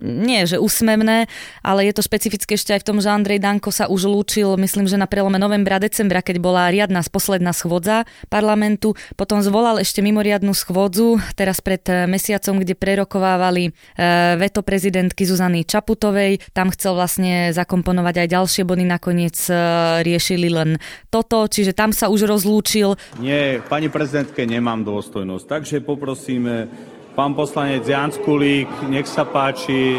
nie 0.00 0.48
že 0.48 0.56
úsmevné, 0.56 1.28
ale 1.60 1.84
je 1.84 1.92
to 1.92 2.02
špecifické 2.02 2.56
ešte 2.56 2.72
aj 2.72 2.80
v 2.80 2.88
tom, 2.88 2.98
že 2.98 3.12
Andrej 3.12 3.44
Danko 3.44 3.68
sa 3.68 3.86
už 3.86 4.08
lúčil, 4.08 4.56
myslím, 4.56 4.88
že 4.88 4.96
na 4.96 5.04
prelome 5.04 5.36
novembra 5.36 5.76
a 5.76 5.84
decembra, 5.84 6.24
keď 6.24 6.40
bola 6.40 6.72
riadna 6.72 7.04
posledná 7.10 7.52
schôdza 7.52 8.08
parlamentu, 8.30 8.94
potom 9.18 9.42
zvolal 9.44 9.82
ešte 9.82 10.00
mimoriadnú 10.00 10.54
schôdzu, 10.54 11.18
teraz 11.34 11.60
pred 11.60 11.82
eh, 11.90 12.06
mesiacom, 12.06 12.62
kde 12.62 12.78
prerokovávali 12.78 13.70
eh, 13.70 14.38
veto 14.38 14.64
prezidentky 14.64 15.26
Zuzany 15.26 15.66
Čaputovej, 15.66 16.40
tam 16.54 16.70
chcel 16.72 16.96
vlastne 16.96 17.50
zakomponovať 17.50 18.24
aj 18.24 18.28
ďalšie 18.32 18.62
body, 18.64 18.84
nakoniec 18.86 19.36
eh, 19.50 19.58
riešili 20.06 20.48
len 20.48 20.78
toto, 21.10 21.44
čiže 21.50 21.74
tam 21.74 21.90
sa 21.90 22.08
už 22.08 22.30
rozlúčil. 22.30 22.94
Nie, 23.18 23.58
pani 23.60 23.90
prezidentke 23.90 24.46
nemám 24.46 24.86
dôsť 24.86 25.09
dôstojnosť. 25.10 25.46
Takže 25.50 25.76
poprosíme 25.82 26.70
pán 27.18 27.34
poslanec 27.34 27.82
Jan 27.82 28.14
Skulík, 28.14 28.70
nech 28.86 29.10
sa 29.10 29.26
páči. 29.26 29.98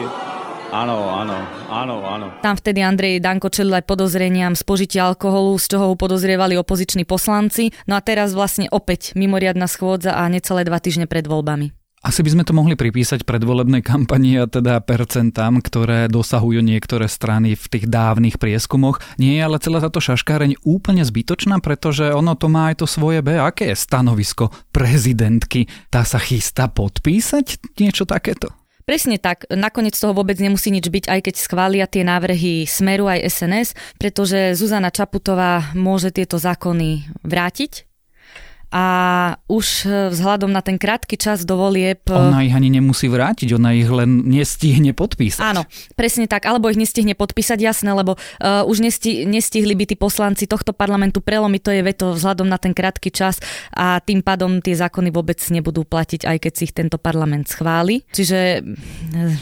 Áno, 0.71 1.03
áno, 1.11 1.35
áno, 1.67 1.95
áno. 2.07 2.27
Tam 2.39 2.55
vtedy 2.55 2.79
Andrej 2.79 3.19
Danko 3.19 3.51
čelil 3.51 3.75
aj 3.75 3.83
podozreniam 3.83 4.55
z 4.55 4.63
požitia 4.63 5.11
alkoholu, 5.11 5.59
z 5.59 5.75
čoho 5.75 5.91
ho 5.91 5.99
podozrievali 5.99 6.55
opoziční 6.55 7.03
poslanci. 7.03 7.75
No 7.91 7.99
a 7.99 8.01
teraz 8.01 8.31
vlastne 8.31 8.71
opäť 8.71 9.11
mimoriadna 9.19 9.67
schôdza 9.67 10.15
a 10.15 10.23
necelé 10.31 10.63
dva 10.63 10.79
týždne 10.79 11.11
pred 11.11 11.27
voľbami. 11.27 11.80
Asi 12.01 12.25
by 12.25 12.33
sme 12.33 12.41
to 12.41 12.57
mohli 12.57 12.73
pripísať 12.73 13.29
predvolebnej 13.29 13.85
kampani 13.85 14.41
a 14.41 14.49
teda 14.49 14.81
percentám, 14.81 15.61
ktoré 15.61 16.09
dosahujú 16.09 16.57
niektoré 16.65 17.05
strany 17.05 17.53
v 17.53 17.65
tých 17.69 17.85
dávnych 17.85 18.41
prieskumoch. 18.41 18.97
Nie 19.21 19.37
je 19.37 19.45
ale 19.45 19.61
celá 19.61 19.85
táto 19.85 20.01
šaškáreň 20.01 20.65
úplne 20.65 21.05
zbytočná, 21.05 21.61
pretože 21.61 22.09
ono 22.09 22.33
to 22.33 22.49
má 22.49 22.73
aj 22.73 22.81
to 22.81 22.89
svoje 22.89 23.21
B. 23.21 23.37
Aké 23.37 23.69
je 23.69 23.77
stanovisko 23.77 24.49
prezidentky? 24.73 25.69
Tá 25.93 26.01
sa 26.01 26.17
chystá 26.17 26.65
podpísať 26.73 27.61
niečo 27.77 28.09
takéto? 28.09 28.49
Presne 28.81 29.21
tak, 29.21 29.45
nakoniec 29.53 29.93
toho 29.93 30.17
vôbec 30.17 30.41
nemusí 30.41 30.73
nič 30.73 30.89
byť, 30.89 31.05
aj 31.05 31.19
keď 31.21 31.35
schvália 31.37 31.85
tie 31.85 32.01
návrhy 32.01 32.65
Smeru 32.65 33.05
aj 33.13 33.29
SNS, 33.29 33.69
pretože 34.01 34.57
Zuzana 34.57 34.89
Čaputová 34.89 35.69
môže 35.77 36.09
tieto 36.09 36.41
zákony 36.41 37.21
vrátiť 37.21 37.90
a 38.71 38.85
už 39.51 39.83
e, 39.83 40.09
vzhľadom 40.15 40.47
na 40.47 40.63
ten 40.63 40.79
krátky 40.79 41.19
čas 41.19 41.43
do 41.43 41.59
volieb... 41.59 42.07
E, 42.07 42.15
ona 42.15 42.47
ich 42.47 42.55
ani 42.55 42.71
nemusí 42.71 43.11
vrátiť, 43.11 43.59
ona 43.59 43.75
ich 43.75 43.91
len 43.91 44.23
nestihne 44.23 44.95
podpísať. 44.95 45.43
Áno, 45.43 45.67
presne 45.99 46.25
tak, 46.31 46.47
alebo 46.47 46.71
ich 46.71 46.79
nestihne 46.79 47.11
podpísať, 47.11 47.59
jasné, 47.59 47.91
lebo 47.91 48.15
uh, 48.15 48.63
už 48.63 48.79
nesti, 48.79 49.27
nestihli 49.27 49.75
by 49.75 49.91
tí 49.91 49.99
poslanci 49.99 50.47
tohto 50.47 50.71
parlamentu 50.71 51.19
prelomiť 51.19 51.61
to 51.61 51.71
je 51.75 51.81
veto 51.83 52.05
vzhľadom 52.15 52.47
na 52.47 52.55
ten 52.55 52.71
krátky 52.71 53.11
čas 53.11 53.43
a 53.75 53.99
tým 53.99 54.23
pádom 54.23 54.63
tie 54.63 54.73
zákony 54.73 55.11
vôbec 55.11 55.43
nebudú 55.51 55.83
platiť, 55.83 56.23
aj 56.23 56.37
keď 56.39 56.51
si 56.55 56.63
ich 56.71 56.73
tento 56.73 56.95
parlament 56.95 57.51
schváli. 57.51 58.07
Čiže 58.07 58.63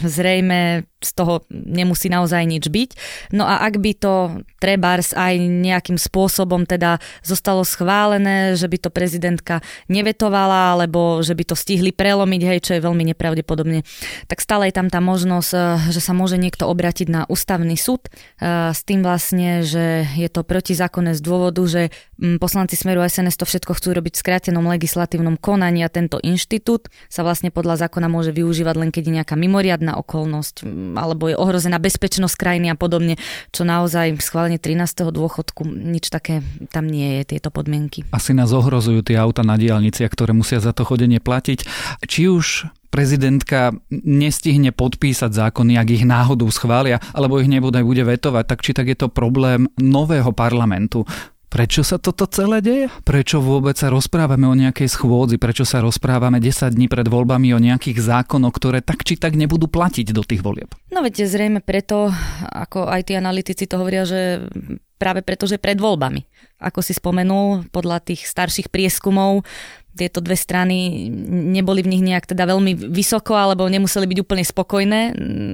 zrejme 0.02 0.89
z 1.00 1.10
toho 1.16 1.48
nemusí 1.50 2.12
naozaj 2.12 2.44
nič 2.44 2.68
byť. 2.68 2.90
No 3.32 3.48
a 3.48 3.64
ak 3.64 3.80
by 3.80 3.92
to 3.96 4.44
trebárs 4.60 5.16
aj 5.16 5.40
nejakým 5.40 5.96
spôsobom 5.96 6.68
teda 6.68 7.00
zostalo 7.24 7.64
schválené, 7.64 8.52
že 8.54 8.68
by 8.68 8.76
to 8.76 8.90
prezidentka 8.92 9.64
nevetovala, 9.88 10.76
alebo 10.76 11.24
že 11.24 11.32
by 11.32 11.44
to 11.48 11.56
stihli 11.56 11.90
prelomiť, 11.90 12.40
hej, 12.44 12.58
čo 12.60 12.72
je 12.76 12.84
veľmi 12.84 13.08
nepravdepodobne, 13.16 13.80
tak 14.28 14.44
stále 14.44 14.68
je 14.68 14.76
tam 14.76 14.92
tá 14.92 15.00
možnosť, 15.00 15.50
eh, 15.56 15.60
že 15.88 16.00
sa 16.04 16.12
môže 16.12 16.36
niekto 16.36 16.68
obratiť 16.68 17.08
na 17.08 17.24
ústavný 17.26 17.74
súd 17.80 18.12
eh, 18.12 18.70
s 18.76 18.84
tým 18.84 19.00
vlastne, 19.00 19.64
že 19.64 20.04
je 20.04 20.28
to 20.28 20.44
protizákonné 20.44 21.16
z 21.16 21.20
dôvodu, 21.24 21.64
že 21.64 21.88
mm, 22.20 22.36
poslanci 22.36 22.76
Smeru 22.76 23.00
SNS 23.00 23.40
to 23.40 23.48
všetko 23.48 23.72
chcú 23.72 23.96
robiť 23.96 24.12
v 24.12 24.22
skrátenom 24.22 24.68
legislatívnom 24.68 25.40
konaní 25.40 25.80
a 25.80 25.88
tento 25.88 26.20
inštitút 26.20 26.92
sa 27.08 27.24
vlastne 27.24 27.48
podľa 27.48 27.88
zákona 27.88 28.12
môže 28.12 28.36
využívať 28.36 28.76
len 28.76 28.90
keď 28.92 29.02
je 29.08 29.16
nejaká 29.16 29.34
mimoriadná 29.40 29.96
okolnosť 29.96 30.68
alebo 30.96 31.30
je 31.30 31.36
ohrozená 31.36 31.78
bezpečnosť 31.82 32.34
krajiny 32.34 32.72
a 32.72 32.76
podobne, 32.78 33.18
čo 33.50 33.66
naozaj 33.66 34.18
schválenie 34.22 34.58
13. 34.58 35.10
dôchodku, 35.10 35.66
nič 35.66 36.10
také 36.10 36.40
tam 36.70 36.86
nie 36.86 37.20
je, 37.20 37.36
tieto 37.36 37.52
podmienky. 37.52 38.06
Asi 38.10 38.34
nás 38.34 38.50
ohrozujú 38.50 39.04
tie 39.06 39.18
auta 39.18 39.42
na 39.46 39.58
diálniciach, 39.60 40.10
ktoré 40.10 40.34
musia 40.34 40.58
za 40.58 40.74
to 40.74 40.86
chodenie 40.86 41.22
platiť. 41.22 41.66
Či 42.06 42.22
už 42.30 42.46
prezidentka 42.90 43.70
nestihne 43.90 44.74
podpísať 44.74 45.30
zákony, 45.30 45.78
ak 45.78 45.88
ich 45.94 46.04
náhodou 46.04 46.50
schvália, 46.50 46.98
alebo 47.14 47.38
ich 47.38 47.46
nebude 47.46 47.78
bude 47.86 48.02
vetovať, 48.02 48.44
tak 48.44 48.58
či 48.66 48.74
tak 48.74 48.90
je 48.90 48.98
to 48.98 49.08
problém 49.08 49.70
nového 49.78 50.34
parlamentu. 50.34 51.06
Prečo 51.50 51.82
sa 51.82 51.98
toto 51.98 52.30
celé 52.30 52.62
deje? 52.62 52.86
Prečo 53.02 53.42
vôbec 53.42 53.74
sa 53.74 53.90
rozprávame 53.90 54.46
o 54.46 54.54
nejakej 54.54 54.86
schôdzi? 54.86 55.34
Prečo 55.34 55.66
sa 55.66 55.82
rozprávame 55.82 56.38
10 56.38 56.70
dní 56.70 56.86
pred 56.86 57.10
voľbami 57.10 57.50
o 57.50 57.58
nejakých 57.58 57.98
zákonoch, 57.98 58.54
ktoré 58.54 58.78
tak 58.86 59.02
či 59.02 59.18
tak 59.18 59.34
nebudú 59.34 59.66
platiť 59.66 60.14
do 60.14 60.22
tých 60.22 60.46
volieb? 60.46 60.70
No 60.94 61.02
viete, 61.02 61.26
zrejme 61.26 61.58
preto, 61.58 62.14
ako 62.54 62.86
aj 62.86 63.10
tí 63.10 63.18
analytici 63.18 63.66
to 63.66 63.82
hovoria, 63.82 64.06
že 64.06 64.46
práve 64.94 65.26
preto, 65.26 65.50
že 65.50 65.58
pred 65.58 65.74
voľbami. 65.74 66.22
Ako 66.62 66.86
si 66.86 66.94
spomenul, 66.94 67.66
podľa 67.74 67.98
tých 67.98 68.30
starších 68.30 68.70
prieskumov 68.70 69.42
tieto 69.90 70.22
dve 70.22 70.38
strany 70.38 71.10
neboli 71.50 71.82
v 71.82 71.98
nich 71.98 72.04
nejak 72.06 72.30
teda 72.30 72.46
veľmi 72.46 72.94
vysoko 72.94 73.34
alebo 73.34 73.66
nemuseli 73.66 74.06
byť 74.06 74.18
úplne 74.22 74.44
spokojné 74.46 75.00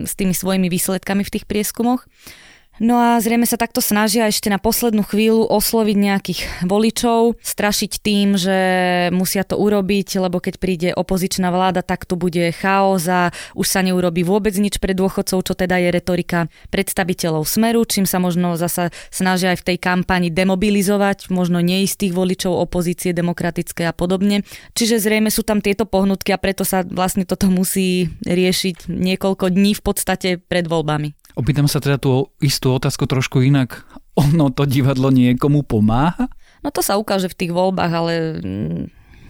s 0.04 0.12
tými 0.12 0.36
svojimi 0.36 0.68
výsledkami 0.68 1.24
v 1.24 1.32
tých 1.32 1.48
prieskumoch. 1.48 2.04
No 2.76 3.00
a 3.00 3.16
zrejme 3.25 3.49
sa 3.49 3.56
takto 3.56 3.80
snažia 3.80 4.28
ešte 4.28 4.52
na 4.52 4.61
poslednú 4.61 5.00
chvíľu 5.00 5.49
osloviť 5.49 5.97
nejakých 5.97 6.40
voličov, 6.68 7.40
strašiť 7.40 7.92
tým, 8.04 8.37
že 8.37 8.59
musia 9.16 9.49
to 9.49 9.56
urobiť, 9.56 10.21
lebo 10.21 10.45
keď 10.45 10.54
príde 10.61 10.88
opozičná 10.92 11.49
vláda, 11.49 11.80
tak 11.80 12.04
to 12.04 12.21
bude 12.21 12.52
chaos 12.61 13.09
a 13.09 13.33
už 13.56 13.64
sa 13.64 13.80
neurobi 13.80 14.21
vôbec 14.28 14.52
nič 14.61 14.76
pre 14.76 14.92
dôchodcov, 14.92 15.40
čo 15.40 15.54
teda 15.56 15.80
je 15.80 15.88
retorika 15.88 16.52
predstaviteľov 16.68 17.49
Smeru, 17.49 17.80
čím 17.88 18.04
sa 18.04 18.21
možno 18.21 18.61
zasa 18.61 18.92
snažia 19.09 19.56
aj 19.56 19.64
v 19.64 19.66
tej 19.73 19.78
kampani 19.80 20.28
demobilizovať, 20.28 21.33
možno 21.33 21.64
neistých 21.64 22.12
voličov 22.12 22.61
opozície 22.61 23.16
demokratické 23.16 23.88
a 23.88 23.97
podobne. 23.97 24.45
Čiže 24.76 25.00
zrejme 25.00 25.33
sú 25.33 25.49
tam 25.49 25.64
tieto 25.64 25.88
pohnutky 25.88 26.37
a 26.37 26.42
preto 26.42 26.61
sa 26.61 26.85
vlastne 26.85 27.25
toto 27.25 27.49
musí 27.49 28.12
riešiť 28.28 28.85
niekoľko 28.92 29.49
dní 29.49 29.73
v 29.73 29.80
podstate 29.80 30.28
pred 30.37 30.68
voľbami. 30.68 31.25
Opýtam 31.36 31.68
sa 31.68 31.84
teda 31.84 32.00
tú 32.00 32.32
istú 32.40 32.72
otázku 32.72 33.04
trošku 33.04 33.44
inak. 33.44 33.84
Ono 34.16 34.48
to 34.48 34.64
divadlo 34.64 35.12
niekomu 35.12 35.60
pomáha? 35.68 36.32
No 36.64 36.72
to 36.72 36.80
sa 36.80 36.96
ukáže 36.96 37.28
v 37.28 37.38
tých 37.44 37.52
voľbách, 37.52 37.92
ale 37.92 38.12
mm, 38.40 38.80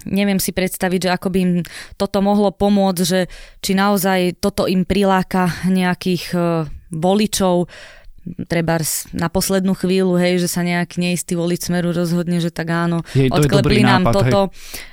neviem 0.06 0.38
si 0.38 0.54
predstaviť, 0.54 1.10
že 1.10 1.10
ako 1.10 1.28
by 1.34 1.38
im 1.42 1.52
toto 1.98 2.22
mohlo 2.22 2.54
pomôcť, 2.54 3.02
že 3.02 3.26
či 3.58 3.74
naozaj 3.74 4.38
toto 4.38 4.70
im 4.70 4.86
priláka 4.86 5.50
nejakých 5.66 6.24
e, 6.30 6.38
voličov, 6.94 7.66
treba 8.50 8.82
na 9.14 9.30
poslednú 9.30 9.72
chvíľu, 9.78 10.18
hej, 10.18 10.42
že 10.42 10.48
sa 10.50 10.66
nejak 10.66 10.98
neistý 10.98 11.38
voliť 11.38 11.60
smeru 11.70 11.94
rozhodne, 11.94 12.42
že 12.42 12.50
tak 12.50 12.74
áno, 12.74 13.06
Jej, 13.14 13.30
odklepli 13.30 13.86
nám 13.86 14.06
nápad, 14.06 14.14
toto. 14.14 14.40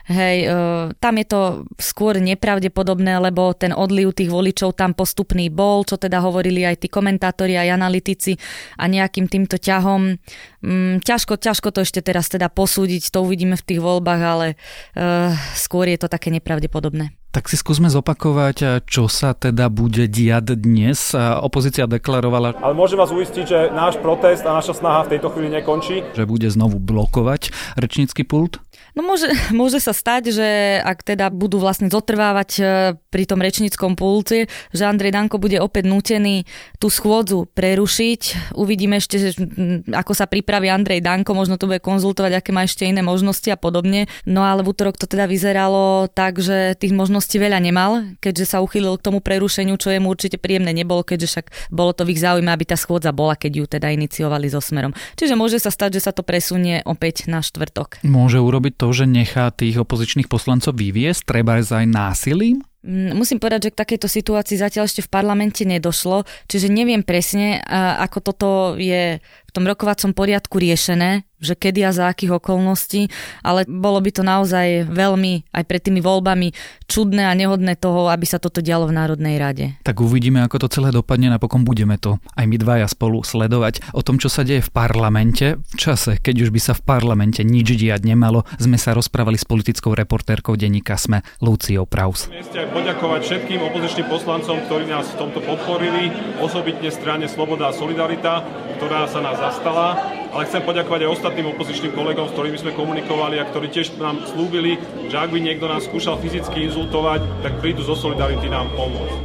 Hej, 0.07 0.13
hej 0.13 0.37
uh, 0.49 0.93
tam 1.01 1.13
je 1.17 1.25
to 1.25 1.41
skôr 1.81 2.21
nepravdepodobné, 2.21 3.17
lebo 3.19 3.51
ten 3.57 3.73
odliv 3.73 4.13
tých 4.13 4.29
voličov 4.29 4.77
tam 4.77 4.93
postupný 4.93 5.49
bol, 5.49 5.81
čo 5.83 5.97
teda 5.97 6.21
hovorili 6.21 6.63
aj 6.63 6.85
tí 6.85 6.87
komentátori, 6.87 7.57
aj 7.57 7.73
analytici 7.73 8.37
a 8.77 8.85
nejakým 8.85 9.25
týmto 9.25 9.57
ťahom 9.57 10.17
mm, 10.63 11.03
ťažko, 11.03 11.35
ťažko 11.35 11.69
to 11.75 11.83
ešte 11.83 11.99
teraz 11.99 12.31
teda 12.31 12.47
posúdiť, 12.47 13.11
to 13.11 13.19
uvidíme 13.21 13.59
v 13.59 13.67
tých 13.67 13.83
voľbách, 13.83 14.21
ale 14.23 14.47
uh, 14.95 15.35
skôr 15.53 15.91
je 15.91 15.99
to 15.99 16.07
také 16.07 16.31
nepravdepodobné. 16.31 17.11
Tak 17.33 17.49
si 17.49 17.57
skúsme 17.57 17.89
zopakovať, 17.89 18.85
čo 18.85 19.09
sa 19.09 19.33
teda 19.33 19.65
bude 19.73 20.05
diať 20.05 20.53
dnes. 20.53 21.17
Opozícia 21.17 21.89
deklarovala... 21.89 22.61
Ale 22.61 22.77
môžem 22.77 22.93
vás 22.93 23.09
uistiť, 23.09 23.45
že 23.49 23.59
náš 23.73 23.97
protest 23.97 24.45
a 24.45 24.53
naša 24.53 24.77
snaha 24.77 25.01
v 25.09 25.17
tejto 25.17 25.33
chvíli 25.33 25.49
nekončí. 25.49 26.05
Že 26.13 26.29
bude 26.29 26.45
znovu 26.53 26.77
blokovať 26.77 27.49
rečnícky 27.73 28.21
pult? 28.21 28.61
No 28.93 29.01
môže, 29.01 29.33
môže 29.49 29.81
sa 29.81 29.97
stať, 29.97 30.29
že 30.29 30.77
ak 30.85 31.01
teda 31.01 31.33
budú 31.33 31.57
vlastne 31.57 31.89
zotrvávať 31.89 32.61
pri 33.09 33.23
tom 33.25 33.41
rečníckom 33.41 33.97
pulte, 33.97 34.45
že 34.69 34.85
Andrej 34.85 35.17
Danko 35.17 35.41
bude 35.41 35.57
opäť 35.57 35.89
nútený 35.89 36.45
tú 36.77 36.93
schôdzu 36.93 37.49
prerušiť. 37.49 38.53
Uvidíme 38.53 39.01
ešte, 39.01 39.17
že, 39.17 39.41
ako 39.89 40.13
sa 40.13 40.29
pripraví 40.29 40.52
Andrej 40.61 41.01
Danko, 41.01 41.33
možno 41.33 41.57
to 41.57 41.65
bude 41.65 41.81
konzultovať, 41.81 42.37
aké 42.37 42.49
má 42.53 42.67
ešte 42.67 42.85
iné 42.85 43.01
možnosti 43.01 43.47
a 43.49 43.57
podobne. 43.57 44.05
No 44.27 44.45
ale 44.45 44.61
v 44.61 44.75
útorok 44.75 44.99
to 44.99 45.09
teda 45.09 45.25
vyzeralo 45.25 46.11
tak, 46.11 46.37
že 46.37 46.77
tých 46.77 46.93
možností 46.93 47.41
veľa 47.41 47.57
nemal, 47.63 48.13
keďže 48.21 48.53
sa 48.53 48.61
uchýlil 48.61 48.99
k 48.99 49.05
tomu 49.09 49.19
prerušeniu, 49.23 49.79
čo 49.81 49.89
je 49.89 49.97
mu 49.97 50.13
určite 50.13 50.37
príjemné 50.37 50.75
nebolo, 50.75 51.01
keďže 51.01 51.27
však 51.33 51.45
bolo 51.73 51.95
to 51.95 52.05
v 52.05 52.13
ich 52.13 52.21
záujme, 52.21 52.51
aby 52.51 52.67
tá 52.67 52.77
schôdza 52.77 53.09
bola, 53.09 53.33
keď 53.33 53.51
ju 53.57 53.65
teda 53.65 53.89
iniciovali 53.89 54.51
so 54.51 54.61
smerom. 54.61 54.93
Čiže 55.17 55.33
môže 55.39 55.57
sa 55.57 55.71
stať, 55.71 55.97
že 55.97 56.05
sa 56.05 56.11
to 56.13 56.21
presunie 56.21 56.83
opäť 56.83 57.25
na 57.31 57.39
štvrtok. 57.39 58.03
Môže 58.03 58.43
urobiť 58.43 58.73
to, 58.75 58.87
že 58.91 59.05
nechá 59.07 59.49
tých 59.55 59.79
opozičných 59.79 60.27
poslancov 60.27 60.75
vyviesť, 60.75 61.23
treba 61.23 61.63
aj 61.63 61.87
násilím? 61.87 62.61
Mm, 62.83 63.15
musím 63.15 63.39
povedať, 63.39 63.71
že 63.71 63.71
k 63.71 63.79
takejto 63.79 64.07
situácii 64.11 64.59
zatiaľ 64.59 64.91
ešte 64.91 65.07
v 65.07 65.13
parlamente 65.15 65.63
nedošlo, 65.63 66.27
čiže 66.51 66.67
neviem 66.67 66.99
presne, 66.99 67.63
ako 67.71 68.17
toto 68.19 68.49
je 68.75 69.23
tom 69.53 69.69
rokovacom 69.69 70.17
poriadku 70.17 70.57
riešené, 70.57 71.29
že 71.43 71.59
kedy 71.59 71.83
a 71.83 71.91
za 71.91 72.07
akých 72.07 72.39
okolností, 72.39 73.11
ale 73.43 73.67
bolo 73.67 73.99
by 73.99 74.09
to 74.15 74.23
naozaj 74.23 74.87
veľmi 74.87 75.51
aj 75.51 75.63
pred 75.67 75.83
tými 75.83 75.99
voľbami 75.99 76.55
čudné 76.87 77.27
a 77.27 77.35
nehodné 77.35 77.75
toho, 77.75 78.07
aby 78.07 78.23
sa 78.23 78.39
toto 78.39 78.63
dialo 78.63 78.87
v 78.87 78.95
Národnej 78.95 79.35
rade. 79.35 79.75
Tak 79.83 79.99
uvidíme, 79.99 80.39
ako 80.39 80.65
to 80.65 80.71
celé 80.71 80.95
dopadne, 80.95 81.27
napokon 81.27 81.67
budeme 81.67 81.99
to 81.99 82.15
aj 82.39 82.47
my 82.47 82.55
dvaja 82.55 82.87
spolu 82.87 83.21
sledovať. 83.27 83.83
O 83.91 83.99
tom, 83.99 84.23
čo 84.23 84.31
sa 84.31 84.47
deje 84.47 84.63
v 84.63 84.71
parlamente, 84.71 85.59
v 85.59 85.75
čase, 85.75 86.15
keď 86.15 86.47
už 86.47 86.49
by 86.55 86.61
sa 86.63 86.73
v 86.73 86.81
parlamente 86.87 87.43
nič 87.43 87.75
diať 87.75 88.07
nemalo, 88.07 88.47
sme 88.55 88.79
sa 88.79 88.95
rozprávali 88.95 89.35
s 89.35 89.43
politickou 89.43 89.91
reportérkou 89.91 90.55
denníka 90.55 90.95
SME 90.95 91.27
Luciou 91.43 91.83
Praus. 91.83 92.31
Aj 92.31 92.71
poďakovať 92.71 93.21
všetkým 93.27 93.59
opozičným 93.67 94.07
poslancom, 94.07 94.63
ktorí 94.63 94.87
nás 94.87 95.11
v 95.11 95.27
tomto 95.27 95.43
podporili, 95.43 96.07
osobitne 96.39 96.87
strane 96.87 97.27
Sloboda 97.27 97.67
a 97.67 97.75
Solidarita, 97.75 98.47
ktorá 98.79 99.11
sa 99.11 99.19
nás 99.19 99.42
zastala 99.43 100.13
ale 100.33 100.49
chcem 100.49 100.65
poďakovať 100.65 101.05
aj 101.05 101.13
ostatným 101.13 101.53
opozičným 101.53 101.93
kolegom, 101.93 102.25
s 102.25 102.33
ktorými 102.33 102.57
sme 102.57 102.73
komunikovali 102.73 103.37
a 103.37 103.45
ktorí 103.45 103.69
tiež 103.69 103.93
nám 104.01 104.25
slúbili, 104.25 104.81
že 105.05 105.21
ak 105.21 105.29
by 105.29 105.37
niekto 105.37 105.69
nás 105.69 105.85
skúšal 105.85 106.17
fyzicky 106.17 106.65
inzultovať, 106.65 107.21
tak 107.45 107.61
prídu 107.61 107.85
zo 107.85 107.93
Solidarity 107.93 108.49
nám 108.49 108.73
pomôcť. 108.73 109.22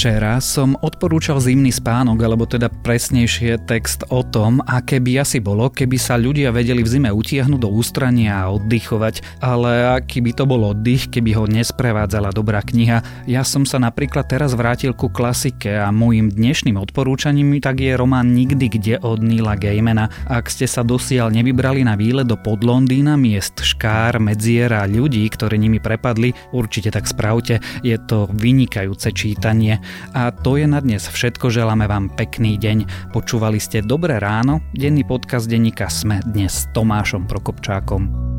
Včera 0.00 0.40
som 0.40 0.80
odporúčal 0.80 1.44
zimný 1.44 1.68
spánok, 1.68 2.24
alebo 2.24 2.48
teda 2.48 2.72
presnejšie 2.72 3.68
text 3.68 4.08
o 4.08 4.24
tom, 4.24 4.64
aké 4.64 4.96
by 4.96 5.20
asi 5.20 5.44
bolo, 5.44 5.68
keby 5.68 6.00
sa 6.00 6.16
ľudia 6.16 6.56
vedeli 6.56 6.80
v 6.80 6.88
zime 6.88 7.12
utiahnuť 7.12 7.60
do 7.60 7.68
ústrania 7.68 8.40
a 8.40 8.48
oddychovať, 8.48 9.44
ale 9.44 10.00
aký 10.00 10.24
by 10.24 10.32
to 10.32 10.48
bol 10.48 10.72
oddych, 10.72 11.12
keby 11.12 11.36
ho 11.36 11.44
nesprevádzala 11.44 12.32
dobrá 12.32 12.64
kniha. 12.64 13.28
Ja 13.28 13.44
som 13.44 13.68
sa 13.68 13.76
napríklad 13.76 14.24
teraz 14.24 14.56
vrátil 14.56 14.96
ku 14.96 15.12
klasike 15.12 15.68
a 15.68 15.92
môjim 15.92 16.32
dnešným 16.32 16.80
odporúčaním 16.80 17.60
tak 17.60 17.84
je 17.84 17.92
román 17.92 18.32
Nikdy 18.32 18.66
kde 18.72 18.94
od 19.04 19.20
Nila 19.20 19.52
Gaimana. 19.52 20.08
Ak 20.32 20.48
ste 20.48 20.64
sa 20.64 20.80
dosiaľ 20.80 21.28
nevybrali 21.28 21.84
na 21.84 21.92
výlet 21.92 22.24
do 22.24 22.40
Podlondýna, 22.40 23.20
miest 23.20 23.60
Škár, 23.60 24.16
Medzier 24.16 24.72
a 24.72 24.88
ľudí, 24.88 25.28
ktorí 25.28 25.60
nimi 25.60 25.76
prepadli, 25.76 26.32
určite 26.56 26.88
tak 26.88 27.04
spravte, 27.04 27.60
je 27.84 28.00
to 28.00 28.32
vynikajúce 28.32 29.12
čítanie. 29.12 29.89
A 30.12 30.34
to 30.34 30.58
je 30.58 30.66
na 30.66 30.82
dnes 30.82 31.06
všetko, 31.06 31.50
želáme 31.52 31.86
vám 31.86 32.10
pekný 32.12 32.58
deň. 32.58 33.10
Počúvali 33.14 33.62
ste 33.62 33.82
Dobré 33.82 34.18
ráno, 34.18 34.64
denný 34.74 35.06
podcast 35.06 35.46
denníka 35.46 35.86
Sme 35.86 36.18
dnes 36.26 36.64
s 36.64 36.68
Tomášom 36.74 37.30
Prokopčákom. 37.30 38.30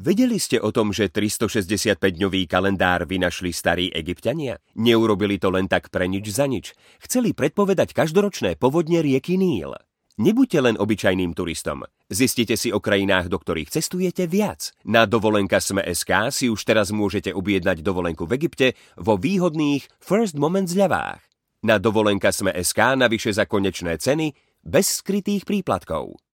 Vedeli 0.00 0.40
ste 0.40 0.56
o 0.56 0.72
tom, 0.72 0.96
že 0.96 1.12
365-dňový 1.12 2.48
kalendár 2.48 3.04
vynašli 3.04 3.52
starí 3.52 3.92
egyptiania? 3.92 4.56
Neurobili 4.80 5.36
to 5.36 5.52
len 5.52 5.68
tak 5.68 5.92
pre 5.92 6.08
nič 6.08 6.32
za 6.32 6.48
nič. 6.48 6.72
Chceli 7.04 7.36
predpovedať 7.36 7.92
každoročné 7.92 8.56
povodne 8.56 9.04
rieky 9.04 9.36
Níl. 9.36 9.76
Nebuďte 10.16 10.58
len 10.64 10.80
obyčajným 10.80 11.36
turistom. 11.36 11.84
Zistite 12.10 12.58
si 12.58 12.74
o 12.74 12.82
krajinách, 12.82 13.30
do 13.30 13.38
ktorých 13.38 13.70
cestujete 13.70 14.26
viac. 14.26 14.74
Na 14.82 15.06
dovolenka 15.06 15.62
Sme.sk 15.62 16.34
si 16.34 16.50
už 16.50 16.60
teraz 16.66 16.90
môžete 16.90 17.30
objednať 17.30 17.86
dovolenku 17.86 18.26
v 18.26 18.34
Egypte 18.36 18.74
vo 18.98 19.14
výhodných 19.14 19.86
First 20.02 20.34
Moment 20.34 20.66
zľavách. 20.66 21.22
Na 21.64 21.80
dovolenka 21.80 22.34
Sme.sk 22.34 22.98
navyše 22.98 23.30
za 23.32 23.48
konečné 23.48 23.96
ceny 23.96 24.34
bez 24.60 25.00
skrytých 25.00 25.48
príplatkov. 25.48 26.20